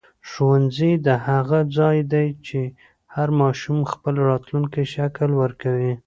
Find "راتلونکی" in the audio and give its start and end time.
4.29-4.83